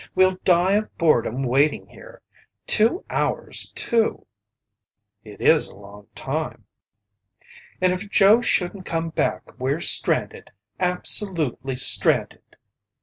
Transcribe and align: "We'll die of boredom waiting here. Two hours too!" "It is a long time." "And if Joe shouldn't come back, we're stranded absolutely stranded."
"We'll 0.15 0.37
die 0.43 0.71
of 0.77 0.97
boredom 0.97 1.43
waiting 1.43 1.85
here. 1.85 2.23
Two 2.65 3.05
hours 3.11 3.71
too!" 3.75 4.25
"It 5.23 5.39
is 5.41 5.67
a 5.67 5.75
long 5.75 6.07
time." 6.15 6.65
"And 7.79 7.93
if 7.93 8.09
Joe 8.09 8.41
shouldn't 8.41 8.87
come 8.87 9.09
back, 9.09 9.59
we're 9.59 9.79
stranded 9.79 10.49
absolutely 10.79 11.77
stranded." 11.77 12.55